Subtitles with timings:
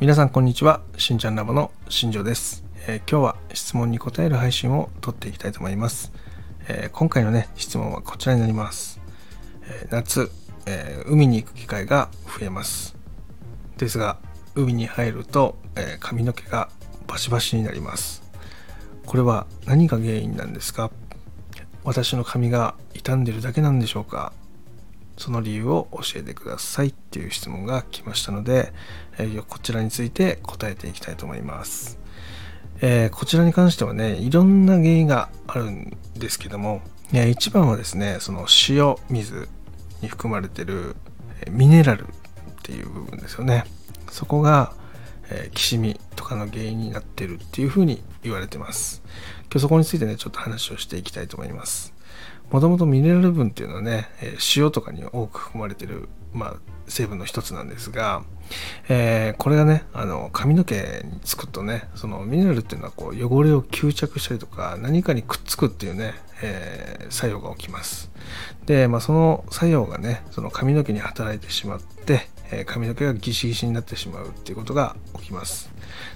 [0.00, 0.80] 皆さんこんにちは。
[0.98, 6.12] しんちゃんラボの新庄です、えー今日は質問に答える配信を撮っていきたいと思います、
[6.68, 9.00] えー今回のね質問はこちらになります、
[9.62, 10.32] えー夏、
[10.66, 12.96] え海に行く機会が増えます。
[13.78, 14.18] ですが
[14.56, 16.70] 海に入ると、え髪の毛が
[17.06, 18.22] バシバシになります。
[19.06, 20.90] これは何が原因なんですか？
[21.84, 24.32] 私の髪が傷んでるだけなんでしょうか？
[25.16, 28.72] その理由を教えてくださいっていう質問が来ましたので、
[29.18, 31.98] えーこちらについて答えていきたいと思います。
[32.80, 36.82] えーこちらに関してはね、いろんな原因があるんですけども、
[37.12, 39.48] えー一番はですね、その塩水
[40.02, 40.96] に含まれてる
[41.50, 42.06] ミネラルっ
[42.62, 43.64] ていう部分ですよね。
[44.10, 44.72] そこが、
[45.30, 49.02] えきしみとかの原因になってるっていうふうに言われてます。
[49.44, 51.93] 今日そこについてね、ちょっと話をしていきたいと思います。
[52.50, 54.08] もともとミネラル分っていうのはね、
[54.56, 56.54] 塩とかに多く含まれてる、まあ、
[56.86, 58.22] 成分の一つなんですが、
[58.88, 68.10] えーこれがねあの髪の毛につくとねそのミネラルっていうのはこう汚れを吸着したりとか何かにくっつくっていうね、えー作用が起きます。
[68.66, 75.70] で、まあ、その作用がねその髪の毛に働いてしまって、えー髪の毛がギシギシになってしまうっていうことが起きます。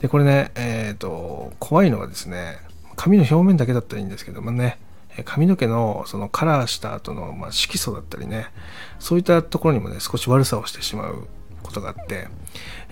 [0.00, 2.58] でこれねえっ、と怖いのはですね
[2.96, 4.78] 髪の表面だけだったらいいんですけどもね
[5.24, 8.46] 髪の毛のそのカラーした後の、ま、色素だったりね
[8.98, 11.26] そういったところにもね少し悪さをしてしまう
[11.62, 12.28] ことがあって、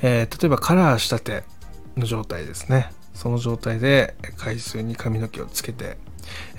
[0.03, 1.45] えー例えばカラーしたて
[1.97, 2.93] の状態ですね。
[3.15, 5.97] その状態で海水に髪の毛をつけて、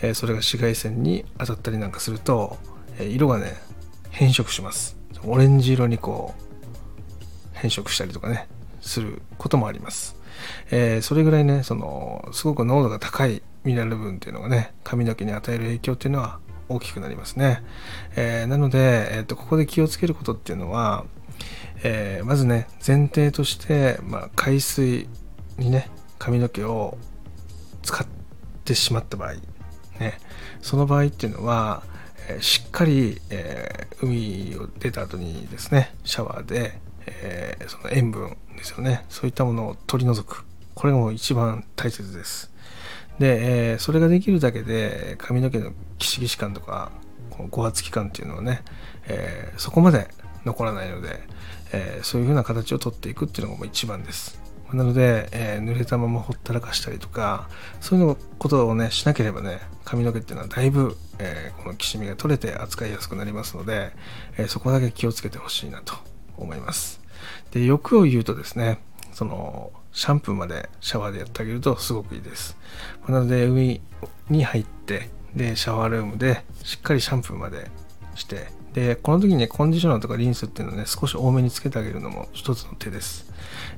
[0.02, 2.58] えーそれが紫外線に当たったりなんかすると、
[3.00, 3.54] え色がね
[4.10, 4.98] 変色します。
[5.23, 6.44] オレンジ色にこう
[7.54, 8.48] 変色したりとかね
[8.82, 10.16] することもあります、
[10.72, 17.64] えーそれぐらいねそのすごく濃度が高いミネラル分っていうのがね髪の毛に与える影響っていうのは大きくなりますね、
[18.16, 21.06] えーなので、えーとここで気をつけることっていうのは、
[21.84, 25.10] えーまずね前提として、まあ、海水
[25.58, 26.98] にね髪の毛を
[27.82, 28.08] 使っ
[28.66, 29.33] てしまった場合
[30.00, 30.20] ね
[30.62, 31.83] その場合っていうのは、
[32.30, 40.45] えーしっかり、えー海を出た後にですねシャワーで、えーその塩分ですよねそういったものを取り除く。
[40.76, 42.52] これがもう一番大切です。
[43.20, 46.92] で、えーそれができるだけで髪の毛のギシギシ感とか
[47.30, 48.64] このごわつき感っていうのはね、
[49.08, 50.08] えーそこまで
[50.46, 51.22] 残らないので、
[51.74, 54.40] えーそういう風な形をとっていくっていうのがもう一番です。
[54.74, 57.50] なので、え濡れたままほったらかしたりとか
[57.82, 63.92] そういうのことをねしなければね髪の毛っていうのはだいぶ、えこのきしみが取れて扱いやすくなりますので、
[64.38, 65.96] えそこだけ気をつけてほしいなと
[66.38, 67.02] 思います。
[67.52, 68.80] で欲を言うとですね
[69.12, 72.58] そのシャンプーまでシャワーでやってあげるとすごくいいです。
[73.08, 73.82] なので海
[74.30, 77.70] に入ってでシャワールームでしっかりシャンプーまで
[78.16, 83.32] してでこの時にねコンディショナーとかリンスっていうのをね少し多めにつけてあげるのも一つの手です、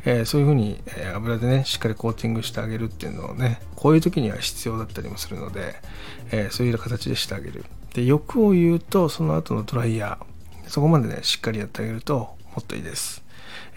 [0.06, 5.76] えーそういう風に、えー油でねしっかりコーティングしてあげるっていうのをねこういう時には必要だったりもするので、
[6.32, 7.66] えーそういう形でしてあげる。
[7.94, 13.24] で欲を言うとその後のドライヤーそこまでねしっかりやってあげるともっといいです、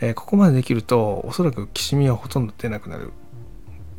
[0.01, 3.13] えーここまでできるとおそらくきしみはほとんど出なくなる。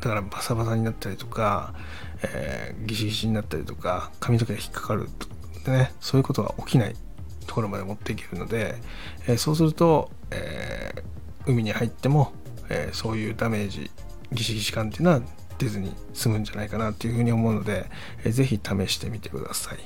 [0.02, 1.74] だからバサバサになったりとか、
[2.22, 5.28] えーギシギシになったりとか髪の毛が引っかかると
[5.66, 6.96] でねそういうことが起きない
[7.48, 8.76] ところまで持っていけるので、
[9.28, 11.04] えーそうすると、えー
[11.48, 12.34] 海に入っても、
[12.70, 13.92] えそういうダメージ
[14.32, 15.22] ギシギシ感っていうのは
[15.60, 17.86] 出ずに済むんじゃないかなっていうふうに思うので、
[18.24, 19.78] えーぜひ試してみてください、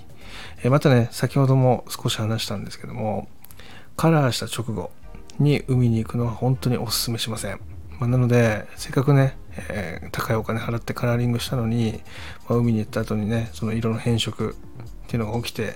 [0.63, 3.27] えまたね先ほども少し話したんですけども
[3.97, 4.91] カラーした直後
[5.39, 7.59] に海に行くのは本当にお勧めしません。
[7.99, 9.37] まあなので、せっかくね、
[9.69, 12.01] えー高いお金払ってカラーリングしたのに、
[12.47, 14.55] まあ海に行った後にね、その色の変色
[15.05, 15.75] っていうのが起きて、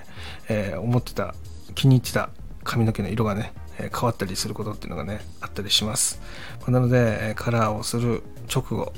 [0.49, 1.35] えー思ってた、
[1.75, 2.29] 気に入ってた
[2.63, 6.21] 髪の毛の色がね、え変わったりすることっていうのがね、あったりします。
[6.61, 8.23] まあなので、カラーをする
[8.53, 8.93] 直後、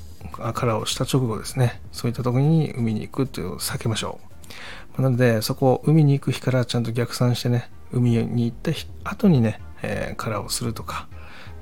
[0.54, 4.20] カラーをした直後ですね、そういった時に海に行くっていうのを避けましょ
[4.98, 5.02] う。
[5.02, 8.72] なので、そこを海に行く日からちゃんと逆算してね、海に行った
[9.10, 11.08] 後にね、えーカラーをするとか、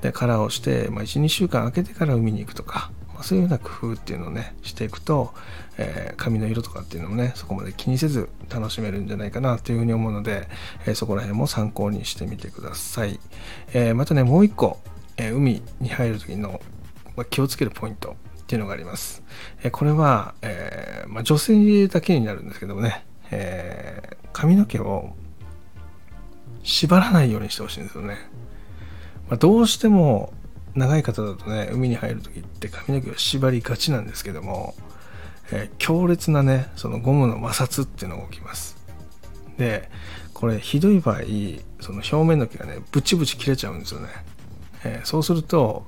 [0.02, 5.32] で、カラーをして、まあ、1、2週間空けてから海に行くとか、まあ、そういうような工夫っていうのをね、していくと、
[5.78, 10.48] えー髪の色とかっていうのもね、そこまで気にせず楽しめるんじゃないかなというふうに思うので、
[10.86, 13.18] えーそこら辺も参考にしてみてください。
[13.72, 14.78] えーまたね、もう一個、
[15.16, 16.60] え海に入る時の、
[17.16, 19.22] まあ、気をつけるポイントっていうのがあります。
[19.62, 25.14] えこれは、えまあ、女性だけになるんですけどもね、え髪の毛を
[26.64, 28.16] 縛らないようにしてほしいんですよね。
[29.28, 30.32] まあ、どうしても
[30.74, 34.74] 長い方だとね、海に入る時って髪の毛を縛りがちなんですけども、
[35.52, 38.76] えー強烈なね、そのゴムの摩擦っていうのが起きます。
[39.56, 39.88] で、
[40.32, 41.20] これひどい場合、
[41.80, 44.08] その表面の毛がね、ブチブチ切れちゃうんですよね。
[44.84, 45.86] えーそうすると、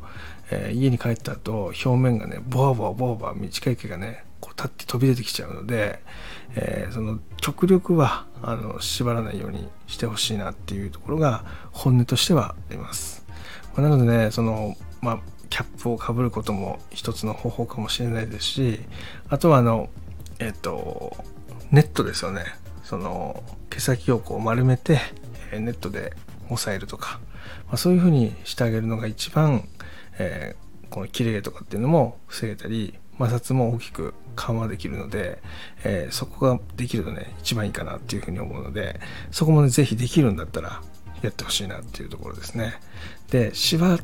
[0.50, 6.02] えー、家に帰った後表面がねボワボワボワボワ短い毛がねこう立って飛び出てきちゃうので、
[6.54, 13.24] えー、その極力はあの縛らないようにしてほしいなっていうところが本音としてはあります。
[13.76, 15.18] まあ、なのでねその、まあ、
[15.50, 18.80] キャップをかぶることも一つの方法かもしれないですし
[19.28, 19.88] あとはあの
[20.38, 21.16] えっ、と
[21.70, 22.44] ネットですよね
[22.84, 25.00] その毛先をこう丸めて
[25.52, 26.12] ネットで
[26.50, 27.20] 押さえるとか、
[27.66, 29.68] まあ、そういうふうにしてあげるのが一番、
[30.18, 35.42] えー、この切れ毛とかっていうのも防げたり摩擦も大きく緩和できるので、
[35.84, 40.82] えー、そこができるとね一番いいかなっていうふうに思うのでそこもね是非できるんだったら
[41.22, 42.74] やってほしいなっていうところですね。
[43.30, 43.98] で縛っ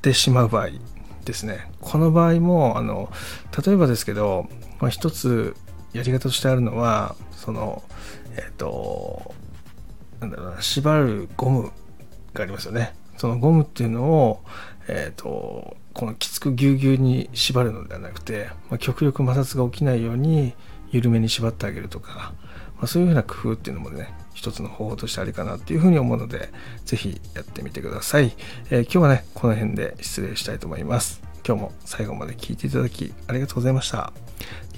[0.00, 0.70] てしまう場合
[1.24, 1.70] ですね。
[1.80, 3.12] この場合もあの
[3.64, 4.48] 例えばですけど、
[4.80, 5.54] まあ、一つ
[5.92, 7.82] やり方としてあるのはその
[8.36, 9.34] えっ、ー、と
[10.20, 11.72] なんだろうな縛るゴム
[12.32, 12.94] がありますよね。
[13.20, 14.40] そのゴムっていうのを
[14.88, 20.54] えっ、ー、とこのきつくぎゅうぎゅうに縛るのではなくて、まあ、極力摩擦が起きないように
[20.90, 22.32] 緩めに縛ってあげるとか、
[22.76, 26.48] まあ、そういうふうな工夫っていうのもね一つの方法としてありかなっていうふうに思うので
[26.86, 28.32] 是非やってみてください、
[28.70, 31.20] えー、今日はねこの辺で失礼したいと思います。
[31.46, 34.12] 今日も最後まで聴いていただきありがとうございました。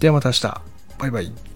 [0.01, 0.61] ではまた明日。
[0.99, 1.52] バイバイ。